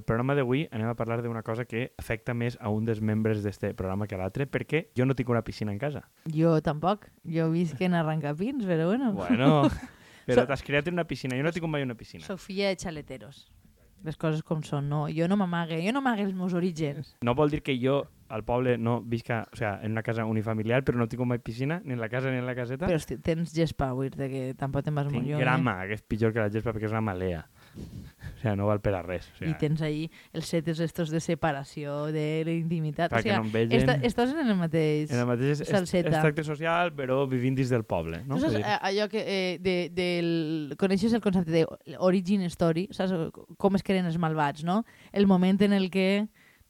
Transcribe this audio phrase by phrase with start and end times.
[0.00, 3.44] el programa d'avui anem a parlar d'una cosa que afecta més a un dels membres
[3.44, 6.06] d'este programa que a l'altre, perquè jo no tinc una piscina en casa.
[6.26, 7.06] Jo tampoc.
[7.24, 9.12] Jo visc en Arrancapins, però bueno.
[9.14, 9.62] Bueno,
[10.26, 11.36] però So- t'has creat una piscina.
[11.36, 12.24] Jo no tinc mai una piscina.
[12.24, 13.48] Soc filla de xaleteros.
[14.02, 15.02] Les coses com són, no.
[15.12, 17.10] Jo no m'amague, jo no m'amague els meus orígens.
[17.20, 20.84] No vol dir que jo al poble no visca, o sea, en una casa unifamiliar,
[20.86, 22.86] però no tinc mai piscina, ni en la casa ni en la caseta.
[22.88, 25.42] Però hosti, tens gespa, vull dir que tampoc te'n vas molt tinc lluny.
[25.42, 27.42] grama, que és pitjor que la gespa perquè és una malea.
[28.40, 29.26] O sea, no val per a res.
[29.36, 33.12] O I sea, tens ahí els setes estos de separació, de la intimitat.
[33.12, 33.74] O sigui, no vegin...
[33.76, 35.10] esta, estàs en el mateix...
[35.12, 36.08] En el mateix salseta.
[36.08, 38.22] extracte social, però vivint dins del poble.
[38.24, 38.38] No?
[38.40, 39.20] Tu saps eh, allò que...
[39.20, 40.30] Eh, de, del...
[40.80, 41.66] Coneixes el concepte de
[41.98, 42.86] origin story?
[42.96, 43.12] Saps
[43.60, 44.86] com es creen els malvats, no?
[45.12, 46.08] El moment en el que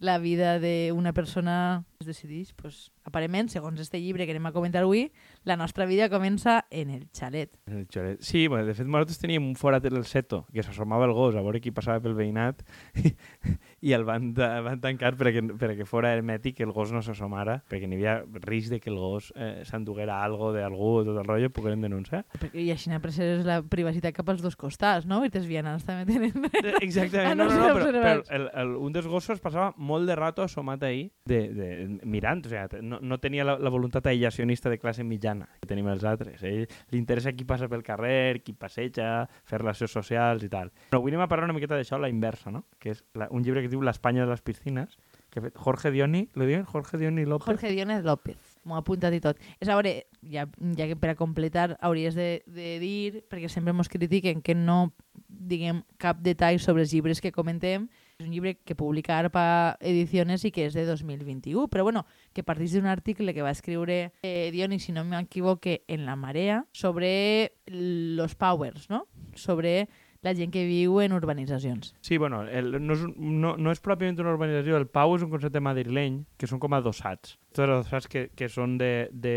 [0.02, 4.80] la vida d'una persona es decideix, pues, aparentment, segons este llibre que anem a comentar
[4.86, 5.10] avui,
[5.44, 7.52] la nostra vida comença en el xalet.
[7.68, 8.22] El xoret.
[8.24, 11.36] Sí, bueno, de fet nosaltres teníem un forat en el seto que s'assomava el gos
[11.36, 12.62] a veure qui passava pel veïnat
[13.86, 17.88] i el van, van tancar perquè, perquè fora hermètic que el gos no s'assomara perquè
[17.88, 21.84] n'hi havia risc de que el gos eh, s'enduguera algo d'algú tot el rotllo pogueren
[21.84, 22.24] denunciar.
[22.38, 25.20] Perquè, I així preserves la privacitat cap als dos costats, no?
[25.24, 26.48] I els vianants també tenen...
[26.48, 30.08] Eh, Exactament, Ah, no, no no, però, però el, el, un dels gossos passava molt
[30.08, 31.68] de rato assomat ahí de, de,
[32.04, 35.88] mirant, o sigui, no, no tenia la, la voluntat aïllacionista de classe mitjana que tenim
[35.92, 36.42] els altres.
[36.46, 40.72] Ell li interessa qui passa pel carrer, qui passeja, fer relacions socials i tal.
[40.90, 42.64] Però avui anem a parlar una miqueta d'això, la inversa, no?
[42.78, 44.98] que és la, un llibre que es diu L'Espanya de les piscines,
[45.30, 46.64] que ha fet Jorge Dioni, lo diuen?
[46.64, 47.46] Jorge Dioni López.
[47.46, 48.36] Jorge Diones López.
[48.64, 49.38] M'ho ha apuntat i tot.
[49.62, 49.94] És a veure,
[50.26, 50.46] ja,
[50.76, 54.92] ja que per a completar hauries de, de dir, perquè sempre ens critiquen que no
[55.28, 57.88] diguem cap detall sobre els llibres que comentem,
[58.20, 62.04] és un llibre que publica ARPA Ediciones i que és de 2021, però bueno,
[62.36, 66.64] que partís d'un article que va escriure eh, Dioni, si no m'equivoque, en La Marea,
[66.72, 69.06] sobre los powers, no?
[69.34, 69.88] Sobre
[70.22, 71.94] la gent que viu en urbanitzacions.
[72.04, 75.30] Sí, bueno, el, no, és, no, no és pròpiament una urbanització, el Pau és un
[75.32, 77.38] concepte madrileny, que són com adossats.
[77.50, 79.34] Tots els adossats que, que són de, de,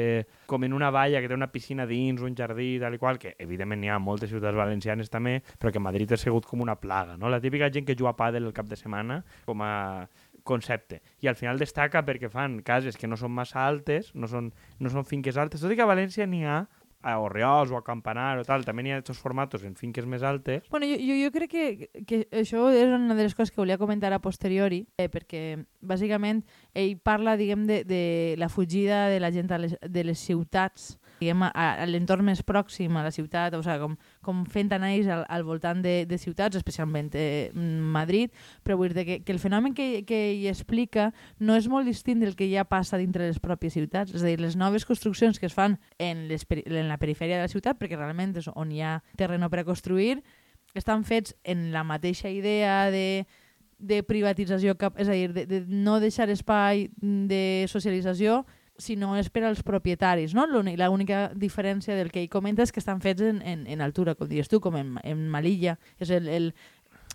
[0.50, 3.34] com en una valla que té una piscina dins, un jardí, tal i qual, que
[3.40, 7.16] evidentment n'hi ha moltes ciutats valencianes també, però que Madrid ha sigut com una plaga,
[7.18, 7.32] no?
[7.32, 9.74] La típica gent que juga a pàdel el cap de setmana, com a
[10.44, 11.02] concepte.
[11.24, 14.52] I al final destaca perquè fan cases que no són massa altes, no són,
[14.84, 16.66] no són finques altes, tot i que a València n'hi ha
[17.03, 20.24] a Orriols o a Campanar o tal, també n'hi ha aquests formatos en finques més
[20.24, 23.62] altes, Bueno, jo, jo, jo crec que, que això és una de les coses que
[23.62, 25.44] volia comentar a posteriori, eh, perquè
[25.81, 26.41] bàsicament
[26.74, 28.03] ell parla, diguem, de, de
[28.40, 32.44] la fugida de la gent a les, de les ciutats, diguem, a, a l'entorn més
[32.46, 36.19] pròxim a la ciutat, o sigui, com, com fent anàlis al, al voltant de, de
[36.22, 41.12] ciutats, especialment eh, Madrid, però vull dir que, que el fenomen que, que hi explica
[41.40, 44.40] no és molt distint del que ja passa dintre les pròpies ciutats, és a dir,
[44.41, 48.00] les noves construccions que es fan en, les, en la perifèria de la ciutat, perquè
[48.00, 50.22] realment és on hi ha terreno per a construir,
[50.73, 53.25] estan fets en la mateixa idea de,
[53.78, 58.44] de privatització, cap, és a dir, de, de no deixar espai de socialització,
[58.78, 60.34] sinó és per als propietaris.
[60.34, 60.45] No?
[60.47, 64.16] L'únic- L'única diferència del que ell comenta és que estan fets en, en, en altura,
[64.16, 65.78] com dius tu, com en, en Malilla.
[66.00, 66.53] És el, el,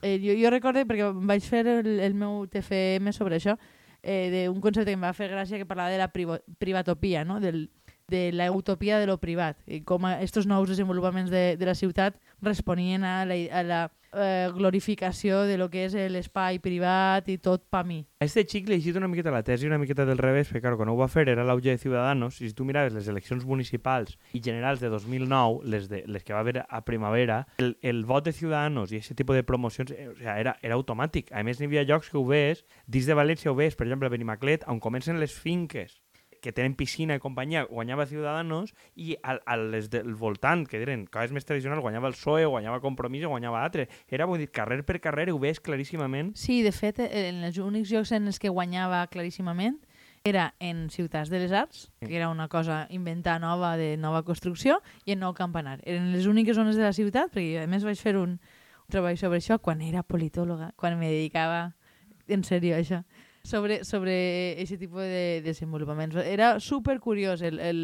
[0.03, 3.57] eh, jo, jo recordo, perquè vaig fer el, el meu TFM sobre això,
[4.03, 6.13] eh, d'un concepte que em va fer gràcia que parlava de la
[6.59, 7.41] privatopia, no?
[7.41, 7.69] del,
[8.09, 12.17] de la utopia de lo privat i com aquests nous desenvolupaments de, de la ciutat
[12.43, 13.83] responien a la, a la
[14.13, 18.01] eh, glorificació de lo que és l'espai privat i tot pa mi.
[18.25, 20.97] Este xic llegit una miqueta la tesi una miqueta del revés, perquè claro, quan ho
[20.97, 24.81] va fer era l'auge de Ciudadanos, i si tu miraves les eleccions municipals i generals
[24.81, 28.93] de 2009, les, de, les que va haver a primavera, el, el vot de Ciudadanos
[28.93, 31.33] i aquest tipus de promocions eh, o sea, era, era automàtic.
[31.33, 34.09] A més, n'hi havia llocs que ho ves, dins de València ho ves, per exemple,
[34.09, 36.01] a Benimaclet, on comencen les finques
[36.41, 41.07] que tenen piscina i companyia, guanyava Ciudadanos, i a, a les del voltant, que eren
[41.11, 43.89] cases més tradicionals, guanyava el PSOE, guanyava Compromís o guanyava altre.
[44.09, 46.35] Era, vull dir, carrer per carrer, ho ves claríssimament.
[46.39, 49.79] Sí, de fet, eh, en els únics llocs en els que guanyava claríssimament
[50.25, 54.83] era en Ciutats de les Arts, que era una cosa inventar nova de nova construcció,
[55.05, 55.79] i en Nou Campanar.
[55.85, 58.93] Eren les úniques zones de la ciutat, perquè jo, a més vaig fer un, un
[58.93, 61.73] treball sobre això quan era politòloga, quan me dedicava
[62.29, 63.03] en sèrio a això,
[63.49, 64.15] sobre, sobre
[64.61, 66.17] aquest tipus de desenvolupaments.
[66.21, 67.81] Era super curiós el, el,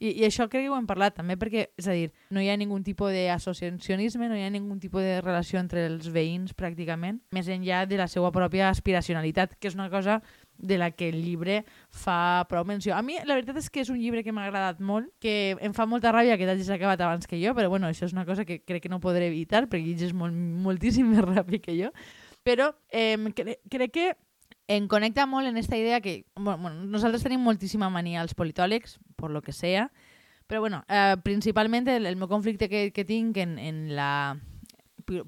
[0.00, 2.48] i, I això crec que ho hem parlat també perquè, és a dir, no hi
[2.48, 7.20] ha ningun tipus d'associacionisme, no hi ha ningun tipus de relació entre els veïns pràcticament,
[7.36, 10.20] més enllà de la seva pròpia aspiracionalitat, que és una cosa
[10.56, 12.94] de la que el llibre fa prou menció.
[12.96, 15.76] A mi la veritat és que és un llibre que m'ha agradat molt, que em
[15.76, 18.46] fa molta ràbia que t'hagis acabat abans que jo, però bueno, això és una cosa
[18.48, 21.92] que crec que no podré evitar perquè llegis molt, moltíssim més ràpid que jo.
[22.46, 24.10] Però eh, cre crec que
[24.70, 29.32] em connecta molt en esta idea que bueno, nosaltres tenim moltíssima mania als politòlegs, por
[29.34, 29.90] lo que sea,
[30.46, 34.38] però bueno, eh, principalment el, el meu conflicte que, que tinc en, en la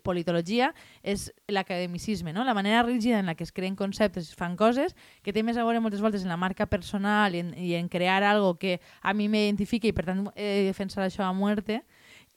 [0.06, 0.72] politologia
[1.02, 2.44] és l'academicisme, no?
[2.46, 4.94] la manera rígida en la que es creen conceptes, es fan coses,
[5.26, 7.90] que té més a veure moltes voltes en la marca personal i en, i en
[7.90, 11.82] crear algo que a mi m'identifica i per tant he de defensar això a muerte,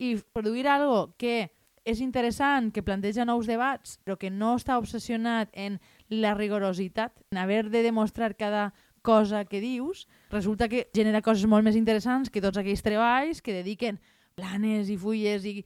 [0.02, 1.54] i produir algo que
[1.86, 5.78] és interessant, que planteja nous debats, però que no està obsessionat en
[6.10, 8.72] la rigorositat, en haver de demostrar cada
[9.06, 13.54] cosa que dius, resulta que genera coses molt més interessants que tots aquells treballs que
[13.54, 14.02] dediquen
[14.36, 15.62] planes i fulles i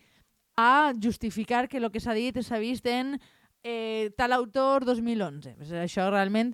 [0.59, 3.15] a justificar que el que s'ha dit s'ha vist en
[3.63, 5.55] eh, tal autor 2011.
[5.55, 6.51] Pues això realment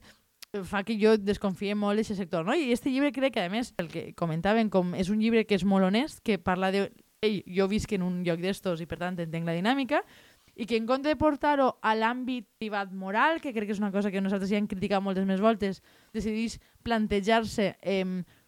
[0.64, 2.46] fa que jo desconfie molt d'aquest sector.
[2.46, 2.56] No?
[2.56, 5.58] I este llibre crec que, a més, el que comentaven, com és un llibre que
[5.58, 6.88] és molt honest, que parla de...
[7.26, 10.04] Ei, jo visc en un lloc d'estos i, per tant, entenc la dinàmica,
[10.56, 13.92] i que en compte de portar-ho a l'àmbit privat moral, que crec que és una
[13.92, 15.82] cosa que nosaltres ja hem criticat moltes més voltes,
[16.16, 18.06] decidís plantejar-se eh,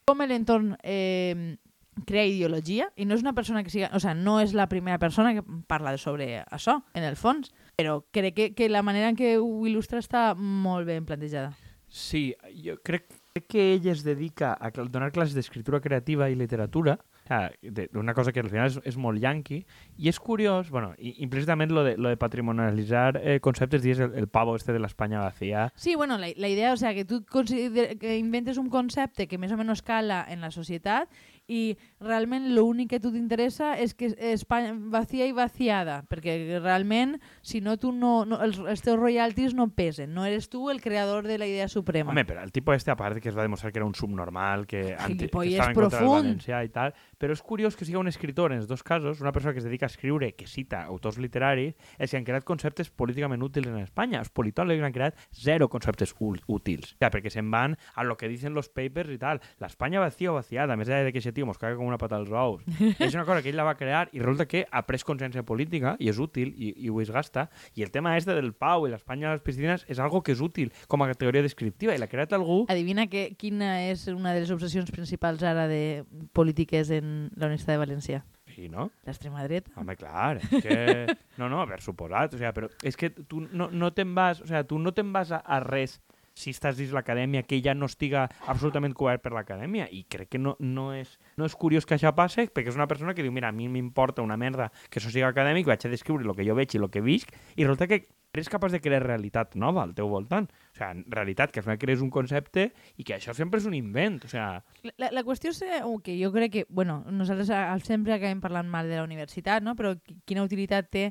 [0.08, 1.58] com l'entorn eh,
[2.06, 3.90] crea ideologia, i no és una persona que siga...
[3.98, 8.00] O sea, no és la primera persona que parla sobre això, en el fons, però
[8.16, 11.56] crec que, que la manera en què ho il·lustra està molt ben plantejada.
[11.88, 12.30] Sí,
[12.64, 16.98] jo crec, crec que ell es dedica a donar classes d'escriptura creativa i literatura,
[17.30, 19.66] ah, de- una cosa que al final és, és molt yanqui,
[19.98, 24.14] i és curiós, bueno, i, implícitament lo de, lo de patrimonialitzar eh, conceptes, dies el,
[24.16, 27.24] el pavo este de l'Espanya vacía, Sí, bueno, la, la idea, o sea, que tu
[27.26, 31.10] que inventes un concepte que més o menys cala en la societat
[31.48, 37.16] i realment l'únic que a tu t'interessa és que Espanya vacía i vaciada, perquè realment,
[37.42, 40.82] si no, tu no, no els, els teus royalties no pesen, no eres tu el
[40.84, 42.12] creador de la idea suprema.
[42.12, 44.68] Home, però el tipus este, a part que es va demostrar que era un subnormal,
[44.68, 46.28] que, anti, que estava en contra del profund.
[46.28, 49.32] valencià i tal, però és curiós que siga un escritor, en els dos casos, una
[49.32, 53.44] persona que es dedica a escriure, que cita autors literaris, que han creat conceptes políticament
[53.44, 54.20] útils en Espanya.
[54.20, 58.54] Els politòlegs han creat zero conceptes útils, ja, perquè se'n van a lo que dicen
[58.54, 59.42] los papers i tal.
[59.62, 62.18] L'Espanya vacía o vaciada, més allà de que aquest tio mos caga com una pata
[62.18, 62.66] als ous.
[62.98, 65.96] és una cosa que ell la va crear i resulta que ha pres consciència política
[66.02, 67.48] i és útil i, i ho es gasta.
[67.78, 70.42] I el tema este del Pau i l'Espanya a les piscines és algo que és
[70.42, 74.42] útil com a categoria descriptiva i l'ha creat algú Adivina que, quina és una de
[74.42, 76.04] les obsessions principals ara de
[76.34, 78.24] polítiques en la Universitat de València?
[78.58, 78.88] Sí, no?
[79.06, 79.70] L'extrema dreta.
[79.78, 80.78] Home, clar, és que...
[81.38, 84.48] No, no, per suposat, o sea, però és que tu no, no te'n vas, o
[84.50, 86.00] sea, tu no te'n vas a, a res
[86.38, 90.42] si estàs dins l'acadèmia que ja no estiga absolutament cobert per l'acadèmia i crec que
[90.42, 93.34] no, no, és, no és curiós que això passe perquè és una persona que diu,
[93.34, 96.46] mira, a mi m'importa una merda que això siga acadèmic, vaig a descriure el que
[96.46, 98.04] jo veig i el que visc i resulta que
[98.38, 100.46] eres capaç de crear realitat nova al teu voltant.
[100.46, 102.68] O sigui, realitat, que al final crees un concepte
[103.00, 104.20] i que això sempre és un invent.
[104.28, 107.50] O sigui, La, la qüestió és eh, que jo crec que, bueno, nosaltres
[107.88, 109.74] sempre acabem parlant mal de la universitat, no?
[109.80, 111.08] però qui- quina utilitat té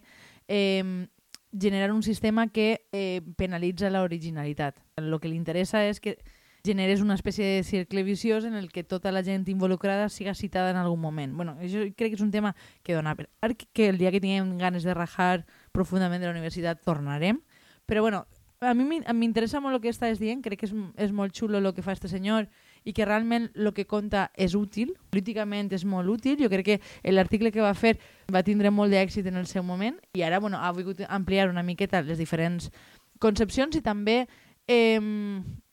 [0.46, 0.84] eh,
[1.58, 4.79] generar un sistema que eh, penalitza l'originalitat.
[4.97, 6.19] El que li interessa és que
[6.67, 10.70] generes una espècie de cercle viciós en el que tota la gent involucrada siga citada
[10.70, 11.37] en algun moment.
[11.37, 14.20] Bueno, això crec que és un tema que dona per art, que el dia que
[14.20, 17.38] tinguem ganes de rajar profundament de la universitat tornarem,
[17.87, 18.26] però bueno,
[18.61, 21.58] a mi m'in- m'interessa molt el que estàs dient, crec que és, és molt xulo
[21.58, 22.49] el que fa este senyor
[22.87, 27.12] i que realment el que conta és útil, políticament és molt útil, jo crec que
[27.12, 27.97] l'article que va fer
[28.33, 31.67] va tindre molt d'èxit en el seu moment i ara bueno, ha volgut ampliar una
[31.67, 32.71] miqueta les diferents
[33.19, 34.25] concepcions i també
[34.69, 35.00] eh,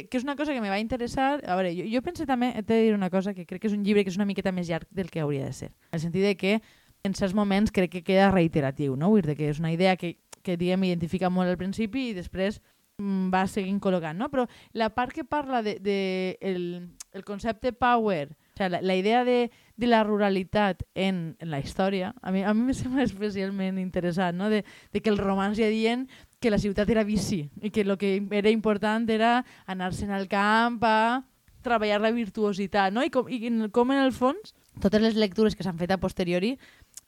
[0.10, 2.63] que és una cosa que me va interessar a veure, jo, jo pensé també, he
[2.65, 4.69] de dir una cosa que crec que és un llibre que és una miqueta més
[4.69, 6.59] llarg del que hauria de ser, en el sentit de que
[7.04, 9.09] en certs moments crec que queda reiteratiu, no?
[9.11, 12.61] Vull dir que és una idea que, que diguem, identifica molt al principi i després
[13.02, 14.30] mm, va seguint col·locant, no?
[14.31, 14.47] Però
[14.80, 15.97] la part que parla de, de
[16.40, 16.64] el,
[17.13, 21.59] el concepte power, o sea, la, la idea de, de la ruralitat en, en la
[21.59, 24.49] història, a mi, a mi me sembla especialment interessant, no?
[24.49, 27.97] De, de que el romans ja dient que la ciutat era bici i que el
[27.97, 31.23] que era important era anar-se'n al camp a
[31.63, 33.05] treballar la virtuositat, no?
[33.05, 36.55] I com, i com en el fons totes les lectures que s'han fet a posteriori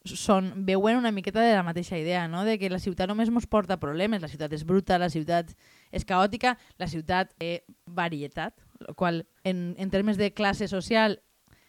[0.06, 2.44] són, veuen una miqueta de la mateixa idea, no?
[2.46, 5.50] de que la ciutat només ens porta problemes, la ciutat és bruta, la ciutat
[5.90, 8.54] és caòtica, la ciutat té varietat,
[8.88, 11.20] el qual en, en termes de classe social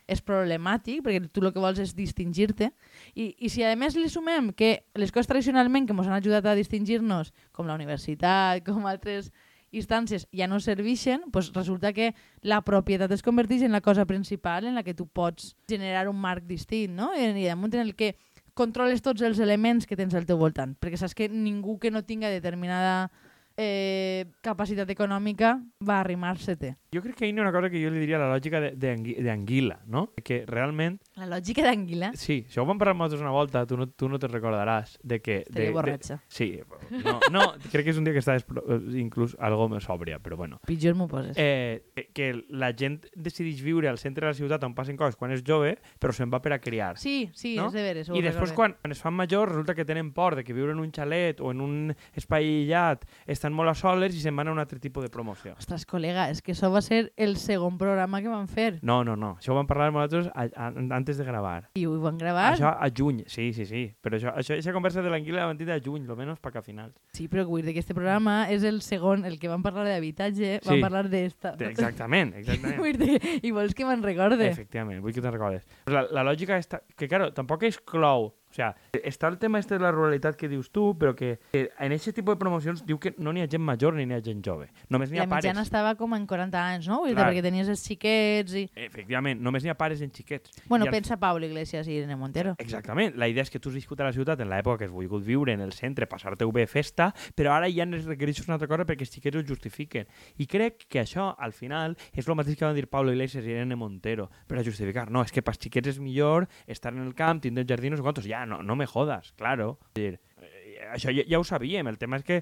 [0.08, 2.72] és problemàtic, perquè tu el que vols és distingir-te,
[3.14, 6.48] i, i si a més li sumem que les coses tradicionalment que ens han ajudat
[6.48, 9.34] a distingir-nos, com la universitat, com altres
[9.76, 14.66] instàncies ja no serveixen, pues resulta que la propietat es converteix en la cosa principal
[14.66, 17.12] en la que tu pots generar un marc distint, no?
[17.12, 18.16] I, i damunt en el que
[18.58, 22.06] controles tots els elements que tens al teu voltant, perquè saps que ningú que no
[22.08, 23.12] tinga determinada
[23.58, 26.76] eh, capacitat econòmica va arrimar-se-te.
[26.94, 28.92] Jo crec que hi ha una cosa que jo li diria la lògica de- de
[28.96, 30.14] angui- d'anguila, no?
[30.24, 33.76] Que realment, La lògica d'Anguila sí, això ho vam parlar amb nosaltres una volta, tu
[33.76, 35.40] no, tu no te'n recordaràs, de que...
[35.40, 36.20] De, estaria de, borratxa.
[36.28, 36.60] sí,
[37.04, 40.20] no, no, crec que és un dia que estaves pro- eh, inclús algo més sòbria,
[40.20, 40.60] però bueno.
[40.68, 41.36] Pitjor m'ho poses.
[41.36, 45.16] Eh, que- que la gent decideix viure al centre de la ciutat on passen coses
[45.18, 46.98] quan és jove, però se'n va per a criar.
[46.98, 47.68] sí, sí, no?
[47.68, 48.10] és de veres.
[48.14, 50.80] I després, quan, quan es fan majors, resulta que tenen por de que viure en
[50.80, 54.51] un xalet o en un espai aïllat estan molt a soles i se'n van a
[54.56, 55.54] un altre tipus de promoció.
[55.58, 58.80] Ostres, col·lega, és que això va ser el segon programa que vam fer.
[58.82, 59.36] No, no, no.
[59.39, 61.70] Això ho vam parlar amb nosaltres a, a, antes de gravar.
[61.80, 62.54] I ho van gravar.
[62.56, 63.84] Això a juny, sí, sí, sí.
[64.01, 66.66] Però això, això, aquesta conversa de l'anguila la mentida a juny, almenys per que a
[66.66, 66.94] final.
[67.13, 70.60] Sí, però vull dir que este programa és el segon, el que vam parlar d'habitatge,
[70.63, 70.82] Sí.
[70.82, 71.56] parlar d'esta.
[71.60, 72.80] Exactament, exactament.
[72.84, 74.48] Vull dir, I vols que me'n recorde?
[74.50, 75.63] Efectivament, vull que te'n recordes.
[75.86, 76.82] Però la, la lògica està...
[76.98, 78.32] Que, claro, tampoc exclou...
[78.58, 78.74] O sea,
[79.06, 82.16] està el tema este de la ruralitat que dius tu, però que, que en aquest
[82.18, 84.72] tipus de promocions diu que no n'hi ha gent major ni n'hi ha gent jove.
[84.90, 85.46] Només n'hi La ha pares.
[85.46, 87.04] mitjana estava com en 40 anys, no?
[87.04, 88.64] Vull dir, perquè tenies els xiquets i...
[88.88, 90.56] Efectivament, només n'hi ha pares en xiquets.
[90.66, 92.56] Bueno, I pensa Pablo Iglesias i Irene Montero.
[92.58, 93.14] Exactament.
[93.22, 95.22] La idea és que tu has viscut a la ciutat en l'època que has volgut
[95.28, 98.90] viure en el centre, passar-te-ho bé festa, però ara ja es requereixes una altra cosa
[98.90, 100.10] perquè els xiquets ho justifiquen.
[100.42, 103.54] I crec que això, al final, és el mateix que van dir Pablo Iglesias i
[103.54, 105.12] Irene Montero, per a justificar.
[105.14, 108.26] No, és que pels xiquets és millor estar en el camp, tindre no sé quantos.
[108.26, 109.77] Ja, no, no me jodas, claro.
[109.96, 111.88] Dir, eh, això ja, ja ho sabíem.
[111.92, 112.42] El tema és que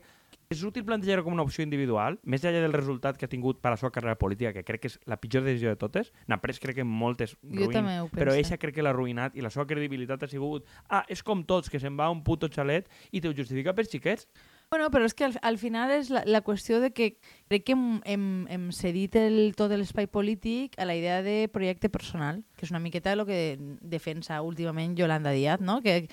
[0.49, 3.71] és útil plantejar-ho com una opció individual, més enllà del resultat que ha tingut per
[3.71, 6.11] a la seva carrera política, que crec que és la pitjor decisió de totes.
[6.29, 9.65] N'ha pres, crec que moltes ruïn, però eixa crec que l'ha arruïnat i la seva
[9.69, 13.31] credibilitat ha sigut ah, és com tots, que se'n va un puto xalet i te
[13.31, 14.29] ho justifica per xiquets.
[14.75, 17.13] Bueno, però és que al, al final és la, la qüestió de que
[17.47, 21.87] crec que hem, hem, hem cedit el, tot l'espai polític a la idea de projecte
[21.87, 25.77] personal, que és una miqueta el que defensa últimament Yolanda Díaz, no?
[25.79, 26.09] que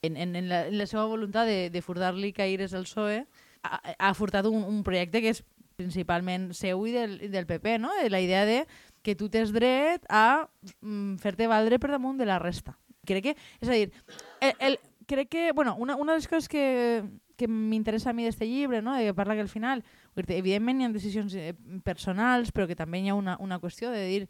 [0.00, 3.26] en, en, en, la, en la seva voluntat de, de furtar-li caires al PSOE
[3.68, 5.44] ha, ha furtat un, un projecte que és
[5.76, 7.92] principalment seu i del, del PP, no?
[8.08, 8.62] La idea de
[9.04, 10.48] que tu tens dret a
[10.80, 12.78] mm, fer-te valdre per damunt de la resta.
[13.04, 13.92] Crec que, és a dir,
[14.40, 17.02] el, el, crec que, bueno, una, una de les coses que,
[17.36, 18.94] que m'interessa a mi d'aquest llibre, no?
[19.00, 19.82] que parla que al final,
[20.14, 24.04] evidentment hi ha decisions eh, personals, però que també hi ha una, una qüestió de
[24.06, 24.28] dir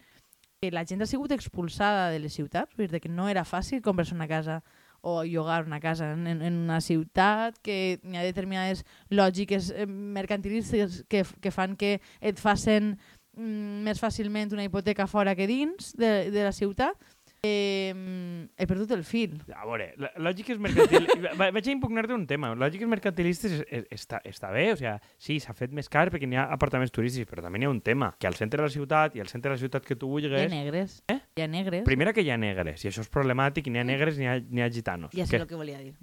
[0.60, 3.82] que la gent ha sigut expulsada de les ciutats, vull dir que no era fàcil
[3.82, 4.62] comprar-se una casa
[5.00, 9.86] o llogar una casa en, en, en una ciutat, que hi ha determinades lògiques eh,
[9.86, 12.96] mercantilistes que, que fan que et facin
[13.36, 16.98] mm, més fàcilment una hipoteca fora que dins de, de la ciutat.
[17.42, 19.36] Eh, he perdut el fil.
[19.54, 21.36] A veure, la- lògiques mercantilistes...
[21.38, 22.50] Vaig a impugnar-te un tema.
[22.58, 23.60] Lògiques mercantilistes
[23.94, 27.28] està, està bé, o sigui, sí, s'ha fet més car perquè n'hi ha apartaments turístics,
[27.30, 29.52] però també n'hi ha un tema, que al centre de la ciutat i al centre
[29.52, 30.50] de la ciutat que tu Hi ha vulguis...
[30.50, 30.98] negres.
[31.08, 31.20] Eh?
[31.38, 31.84] Hi ha negres.
[31.86, 34.32] Primera que hi ha negres, i això és problemàtic, i n'hi ha negres ni hi
[34.32, 35.14] ha, ni hi ha gitanos.
[35.14, 35.94] Ja sé Que- el que volia dir.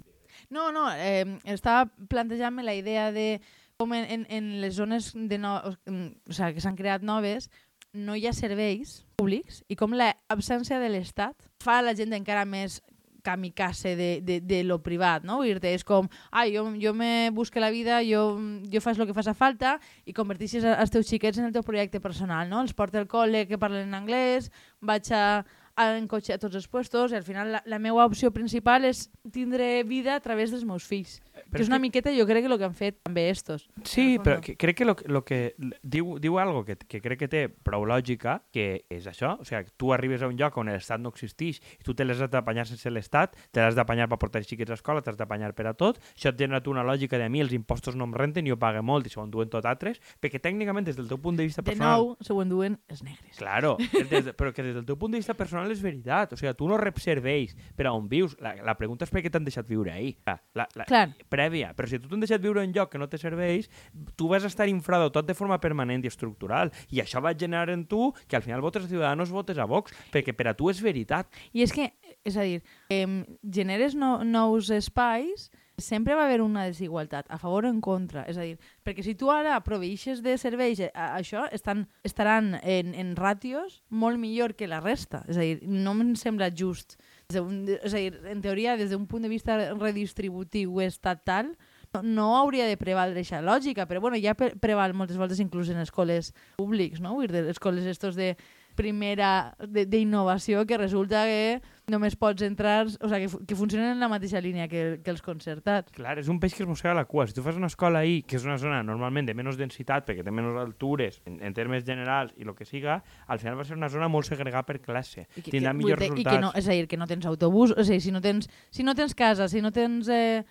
[0.52, 3.40] No, no, eh, estava plantejant-me la idea de
[3.76, 7.50] com en, en, en les zones de no, o, o sigui, que s'han creat noves
[7.96, 12.44] no hi ha serveis públics i com l'absència de l'Estat fa a la gent encara
[12.48, 12.82] més
[13.26, 15.40] kamikaze de, de, de lo privat, no?
[15.42, 18.36] Dir-te, és com, ai, jo, jo me busque la vida, jo,
[18.70, 19.72] jo faig el que fa falta
[20.06, 22.62] i convertixes els teus xiquets en el teu projecte personal, no?
[22.62, 25.42] Els porta al col·le que parlen anglès, vaig a,
[25.74, 28.86] a en cotxe a tots els puestos i al final la, la meva opció principal
[28.86, 31.18] és tindre vida a través dels meus fills.
[31.36, 33.68] Però que és una que- miqueta, jo crec que el que han fet també estos.
[33.84, 37.18] Sí, el però que, crec que lo, lo que diu, diu algo que, que crec
[37.24, 40.70] que té prou lògica, que és això, o sigui, tu arribes a un lloc on
[40.72, 44.42] l'Estat no existeix i tu te l'has d'apanyar sense l'Estat, te l'has d'apanyar per portar
[44.44, 47.24] xiquets a escola, t'has d'apanyar per a tot, això et genera tu una lògica de
[47.26, 50.00] a mi els impostos no em renten, jo pague molt i s'ho enduen tot altres,
[50.22, 51.98] perquè tècnicament des del teu punt de vista De personal...
[52.00, 53.36] nou, s'ho enduen els negres.
[53.38, 53.76] Claro,
[54.10, 56.32] des de, però que des del teu punt de vista personal és veritat.
[56.32, 58.36] O sigui, tu no reps serveis per a on vius.
[58.40, 60.14] La, la pregunta és per què t'han deixat viure ahir.
[60.26, 61.08] La, la, la, Clar.
[61.32, 61.72] Prèvia.
[61.76, 63.70] Però si tu t'han deixat viure en lloc que no té serveis,
[64.16, 66.72] tu vas estar infradotat de forma permanent i estructural.
[66.90, 69.94] I això va generar en tu que al final votes a Ciudadanos, votes a Vox,
[70.14, 71.30] perquè per a tu és veritat.
[71.52, 71.90] I és que,
[72.24, 73.06] és a dir, eh,
[73.42, 78.24] generes no, nous espais, sempre va haver una desigualtat, a favor o en contra.
[78.28, 83.14] És a dir, perquè si tu ara proveixes de serveis, això estan, estaran en, en
[83.16, 85.22] ràtios molt millor que la resta.
[85.28, 86.96] És a dir, no em sembla just.
[87.32, 91.56] D'un- És a dir, en teoria, des d'un punt de vista redistributiu estatal,
[92.02, 95.78] no, hauria de prevaldre aquesta lògica, però bueno, ja pre preval moltes voltes inclús en
[95.80, 97.14] escoles públics, no?
[97.16, 98.36] Vull dir, escoles estos de
[98.76, 104.08] primera d'innovació que resulta que només pots entrar, o sigui, que, que funcionen en la
[104.10, 105.92] mateixa línia que, que els concertats.
[105.94, 107.28] Clar, és un peix que es mossega la cua.
[107.30, 110.24] Si tu fas una escola ahí, que és una zona normalment de menys densitat, perquè
[110.26, 113.78] té menys altures, en, en termes generals i el que siga, al final va ser
[113.78, 115.28] una zona molt segregada per classe.
[115.36, 116.34] I que, Tindrà que, millors dir, i resultats.
[116.34, 118.86] que no, és a dir, que no tens autobús, o sigui, si no tens, si
[118.86, 120.42] no tens casa, si no tens eh,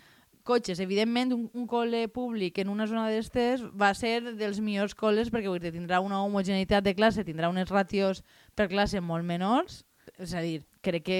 [0.45, 0.79] cotxes.
[0.79, 5.51] Evidentment, un, un col·le públic en una zona d'estes va ser dels millors col·les perquè
[5.51, 8.23] vull dir, tindrà una homogeneïtat de classe, tindrà unes ràtios
[8.55, 9.83] per classe molt menors.
[10.21, 11.19] És a dir, crec que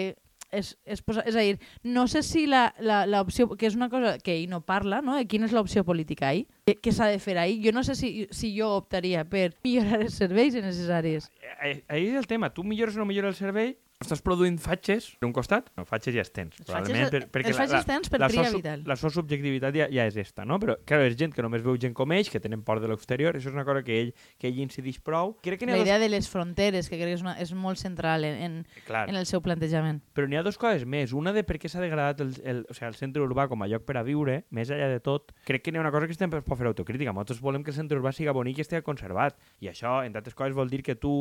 [0.56, 4.36] és, és, posa, és a dir, no sé si l'opció, que és una cosa que
[4.38, 5.18] ell no parla, no?
[5.18, 7.60] de quina és l'opció política ahir, què, què s'ha de fer ahir.
[7.66, 11.30] Jo no sé si, si jo optaria per millorar els serveis necessaris.
[11.60, 15.28] Ahir és el tema, tu millores o no millores el servei, estàs produint fatxes per
[15.28, 16.58] un costat, no, fatxes ja els tens.
[16.60, 18.82] Els fatxes, per, perquè els fatxes la, tens per la, tria so, vital.
[18.90, 20.58] La sua subjectivitat ja, ja és esta, no?
[20.60, 23.38] Però, clar, és gent que només veu gent com ells, que tenen por de l'exterior,
[23.40, 24.12] això és una cosa que ell,
[24.42, 25.38] que ell incideix prou.
[25.46, 26.04] Crec que la idea dos...
[26.04, 28.58] de les fronteres, que crec que és, una, és molt central en, en,
[28.90, 29.06] clar.
[29.08, 30.04] en el seu plantejament.
[30.18, 31.16] Però n'hi ha dues coses més.
[31.16, 33.70] Una de per què s'ha degradat el, el, o sigui, el centre urbà com a
[33.72, 36.18] lloc per a viure, més enllà de tot, crec que n'hi ha una cosa que
[36.18, 37.16] estem per fer autocrítica.
[37.16, 39.40] Nosaltres volem que el centre urbà siga bonic i estigui conservat.
[39.64, 41.16] I això, entre altres coses, vol dir que tu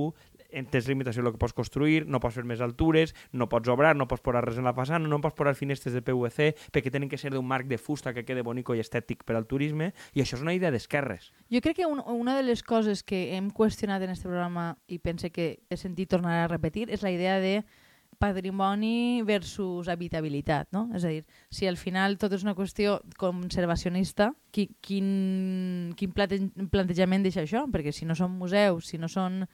[0.50, 4.08] tens limitació del que pots construir, no pots fer més altures, no pots obrar, no
[4.10, 7.20] pots posar res en la façana, no pots posar finestres de PVC perquè tenen que
[7.20, 10.38] ser d'un marc de fusta que quede bonico i estètic per al turisme, i això
[10.38, 11.30] és una idea d'esquerres.
[11.52, 14.98] Jo crec que un, una de les coses que hem qüestionat en aquest programa i
[14.98, 17.60] pense que he sentit tornar a repetir és la idea de
[18.18, 20.88] patrimoni versus habitabilitat, no?
[20.94, 27.26] És a dir, si al final tot és una qüestió conservacionista, qui, quin, quin plantejament
[27.26, 27.66] deixa això?
[27.70, 29.44] Perquè si no són museus, si no són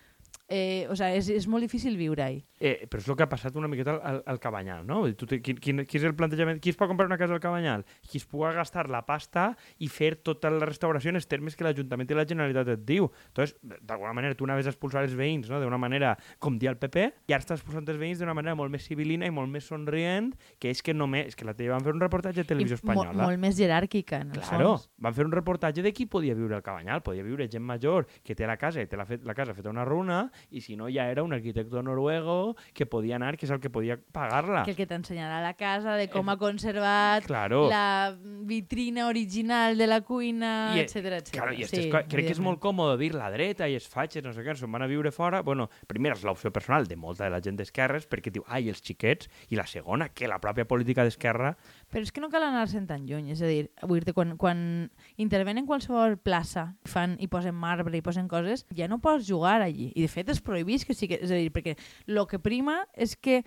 [0.51, 2.41] eh, o sea, és, és molt difícil viure-hi.
[2.59, 5.05] Eh, però és el que ha passat una miqueta al, al Cabanyal, no?
[5.17, 6.59] Tu, quin, quin, quin és el plantejament?
[6.61, 7.87] Qui es pot comprar una casa al Cabanyal?
[8.03, 11.65] Qui es pugui gastar la pasta i fer tota la restauració en els termes que
[11.65, 13.07] l'Ajuntament i la Generalitat et diu.
[13.31, 15.63] Entonces, d'alguna manera, tu anaves a expulsar els veïns no?
[15.63, 18.75] d'una manera com dia el PP i ara estàs expulsant els veïns d'una manera molt
[18.75, 21.31] més civilina i molt més somrient, que és que només...
[21.31, 23.15] És que la teva van fer un reportatge de televisió I espanyola.
[23.15, 24.91] Molt, molt més jeràrquica, en el claro, fons.
[24.99, 27.05] van fer un reportatge de qui podia viure al Cabanyal.
[27.07, 29.71] Podia viure gent major que té la casa i té la, fet, la casa feta
[29.71, 33.53] una runa i si no ja era un arquitecte noruego que podia anar, que és
[33.53, 34.65] el que podia pagar-la.
[34.65, 37.67] Que el que t'ensenyarà la casa, de com eh, ha conservat claro.
[37.71, 38.17] la
[38.49, 41.35] vitrina original de la cuina, etc etc.
[41.37, 44.35] Claro, i sí, crec que és molt còmode dir la dreta i els fatxes, no
[44.37, 45.43] sé què, se'n van a viure fora.
[45.47, 48.83] Bueno, primera és l'opció personal de molta de la gent d'esquerres, perquè diu, ai, els
[48.85, 51.55] xiquets, i la segona, que la pròpia política d'esquerra...
[51.91, 54.61] Però és que no cal anar-se'n tan lluny, és a dir, vull dir quan, quan
[55.19, 59.59] intervenen en qualsevol plaça fan i posen marbre i posen coses, ja no pots jugar
[59.65, 59.91] allí.
[59.95, 61.19] I de fet és prohibit que sí que...
[61.19, 61.75] És a dir, perquè
[62.07, 63.43] el que prima és que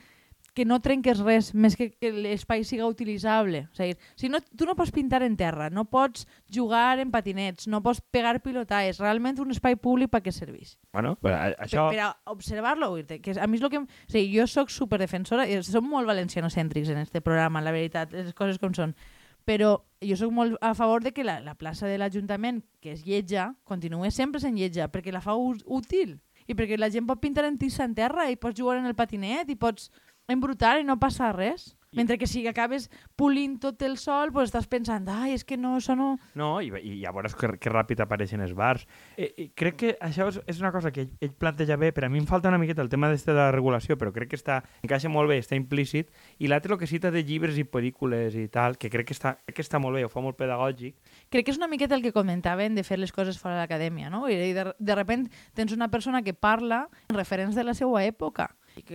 [0.54, 3.66] que no trenques res, més que que l'espai siga utilitzable.
[3.72, 7.68] O sigui, si no, tu no pots pintar en terra, no pots jugar en patinets,
[7.68, 10.76] no pots pegar pilotaes, realment un espai públic per què serveix.
[10.94, 11.88] Bueno, però això...
[11.90, 13.82] Per, per a observar-lo, que a mi és el que...
[13.82, 18.34] O sigui, jo sóc superdefensora, i som molt valencianocèntrics en este programa, la veritat, les
[18.38, 18.96] coses com són,
[19.44, 23.04] però jo sóc molt a favor de que la, la plaça de l'Ajuntament, que és
[23.08, 27.46] lletja, continuï sempre sent lletja, perquè la fa útil i perquè la gent pot pintar
[27.48, 29.90] en tissa en terra i pots jugar en el patinet i pots
[30.28, 31.74] embrutar i no passa res.
[31.94, 35.76] Mentre que si acabes pulint tot el sol, pues estàs pensant, ai, és que no,
[35.78, 36.16] això no...
[36.34, 38.88] No, i, i ja veuràs que, que ràpid apareixen els bars.
[39.14, 42.10] Eh, eh, crec que això és, és una cosa que ell, ell planteja bé, però
[42.10, 44.64] a mi em falta una miqueta el tema de la regulació, però crec que està,
[44.82, 46.10] encaixa molt bé, està implícit,
[46.42, 49.38] i l'altre el que cita de llibres i pel·lícules i tal, que crec que està,
[49.46, 50.98] crec que està molt bé, ho fa molt pedagògic.
[51.30, 54.10] Crec que és una miqueta el que comentaven de fer les coses fora de l'acadèmia,
[54.10, 54.26] no?
[54.26, 58.50] I de, de repent tens una persona que parla en referents de la seva època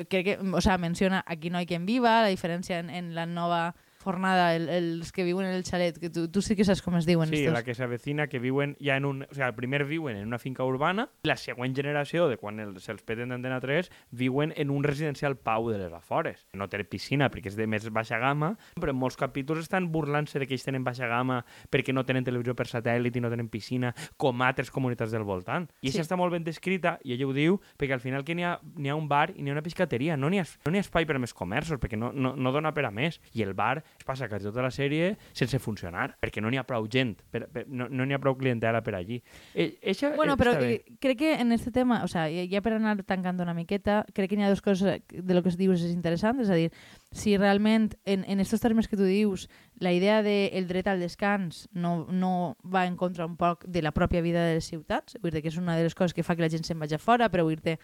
[0.08, 3.74] Que, o sea, menciona Aquí no hay quien viva, la diferència en, en la nova
[3.98, 6.96] fornada, el, els que viuen en el xalet, que tu, tu sí que saps com
[6.98, 7.28] es diuen.
[7.28, 7.54] Sí, estos.
[7.54, 9.24] la que s'avecina, que viuen ja en un...
[9.28, 12.76] O sea, el primer viuen en una finca urbana, la següent generació, de quan el,
[12.80, 16.46] se'ls peten d'Antena 3, viuen en un residencial pau de les Afores.
[16.54, 20.38] No té piscina perquè és de més baixa gamma, però en molts capítols estan burlant-se
[20.38, 23.50] de que ells tenen baixa gamma perquè no tenen televisió per satèl·lit i no tenen
[23.50, 25.68] piscina, com altres comunitats del voltant.
[25.82, 25.96] I sí.
[25.96, 28.56] això està molt ben descrita, i ella ho diu, perquè al final que n'hi ha,
[28.58, 31.18] ha un bar i n'hi ha una piscateria, no n'hi ha, no ha espai per
[31.18, 33.20] a més comerços, perquè no, no, no dona per a més.
[33.34, 36.64] I el bar es passa quasi tota la sèrie sense funcionar, perquè no n'hi ha
[36.66, 39.20] prou gent, per, per, no n'hi no ha prou clientela per allí.
[39.54, 42.96] Eh, eixa, bueno, però eh, crec que en este tema, o sea, ja per anar
[43.02, 45.94] tancant una miqueta, crec que n'hi ha dues coses de lo que es dius és
[45.94, 46.70] interessant, és a dir,
[47.10, 51.00] si realment en, en estos termes que tu dius la idea del de dret al
[51.00, 55.18] descans no, no va en contra un poc de la pròpia vida de les ciutats,
[55.22, 56.98] vull dir que és una de les coses que fa que la gent se'n vagi
[57.02, 57.78] fora, però vull dir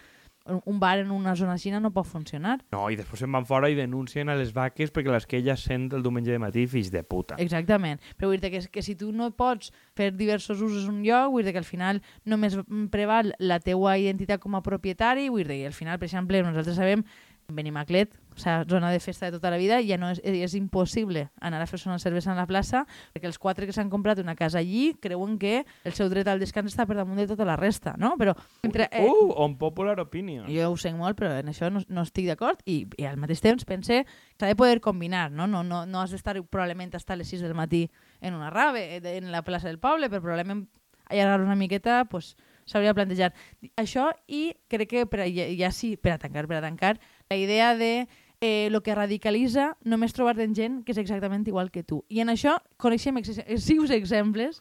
[0.44, 2.59] un bar en una zona així no pot funcionar.
[2.74, 5.64] No, i després se'n van fora i denuncien a les vaques perquè les que elles
[5.64, 7.38] sent el diumenge de matí, fills de puta.
[7.40, 8.02] Exactament.
[8.18, 11.48] Però vull dir que, que si tu no pots fer diversos usos un lloc, vull
[11.48, 12.59] dir que al final només
[12.92, 16.76] preval la teua identitat com a propietari, vull dir que al final, per exemple, nosaltres
[16.76, 17.07] sabem
[17.52, 21.29] Benimaclet, o sigui, zona de festa de tota la vida, ja no és, és impossible
[21.40, 24.35] anar a fer-se una cervesa a la plaça, perquè els quatre que s'han comprat una
[24.35, 27.57] casa allí creuen que el seu dret al descans està per damunt de tota la
[27.57, 28.14] resta, no?
[28.18, 30.47] Però entre, eh, Uh, on popular opinion.
[30.49, 33.40] jo ho sé molt, però en això no, no estic d'acord i, i al mateix
[33.40, 34.07] temps pense que
[34.38, 35.47] s'ha de poder combinar, no?
[35.47, 39.16] No, no, no has d'estar probablement hasta les 6 del matí en una rave, eh,
[39.18, 40.66] en la plaça del poble, però probablement
[41.11, 43.33] allargar una miqueta pues, s'hauria de plantejar.
[43.77, 46.99] Això i crec que per, a- ja, ja sí, per a tancar, per a tancar,
[47.29, 48.09] la idea de
[48.44, 52.04] eh, que radicalitza només trobar-te en gent que és exactament igual que tu.
[52.09, 54.61] I en això coneixem excessius exemples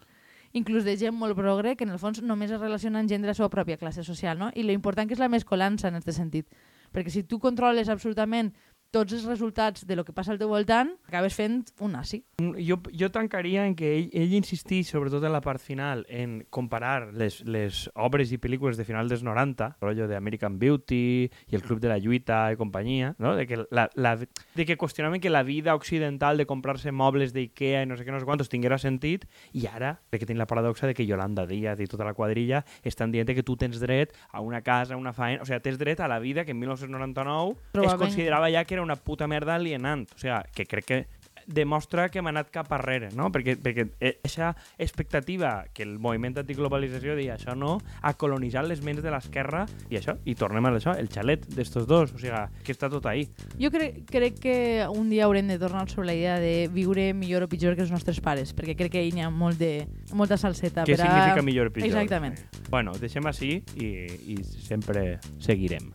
[0.53, 3.31] inclús de gent molt progre que en el fons només es relaciona amb gent de
[3.31, 4.51] la seva pròpia classe social, no?
[4.53, 6.47] I lo important que és la mescolança en aquest sentit.
[6.93, 8.53] Perquè si tu controles absolutament
[8.93, 12.21] tots els resultats de lo que passa al teu voltant, acabes fent un nazi.
[12.61, 17.09] Jo, jo tancaria en que ell, ell insistís, sobretot en la part final, en comparar
[17.17, 21.63] les, les obres i pel·lícules de final dels 90, rotllo de American Beauty i el
[21.65, 23.33] Club de la Lluita i companyia, no?
[23.35, 27.81] de, que la, la, de que qüestionaven que la vida occidental de comprar-se mobles d'Ikea
[27.81, 29.25] i no sé què, no sé quantos tinguera sentit,
[29.57, 33.09] i ara, perquè tenim la paradoxa de que Yolanda Díaz i tota la quadrilla estan
[33.09, 36.03] dient que tu tens dret a una casa, a una feina, o sigui, tens dret
[36.03, 38.03] a la vida que en 1999 es Probablement.
[38.05, 40.07] considerava ja que era una puta merda alienant.
[40.13, 41.03] O sigui, que crec que
[41.47, 43.29] demostra que hem anat cap arrere, no?
[43.33, 49.03] Perquè, perquè aquesta expectativa que el moviment antiglobalització deia això no, ha colonitzat les ments
[49.03, 52.75] de l'esquerra i això, i tornem a això, el xalet d'estos dos, o sigui, que
[52.75, 53.27] està tot ahí.
[53.59, 54.57] Jo crec, crec que
[54.91, 57.93] un dia haurem de tornar sobre la idea de viure millor o pitjor que els
[57.93, 60.87] nostres pares, perquè crec que hi ha molt de, molta salseta.
[60.87, 61.11] Què per a...
[61.11, 61.91] significa millor o pitjor?
[61.91, 62.39] Exactament.
[62.69, 63.93] Bueno, deixem així i,
[64.33, 65.91] i sempre seguirem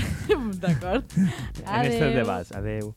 [0.62, 1.16] D'acord.
[1.16, 2.52] en aquests debats.
[2.56, 2.94] Adeu.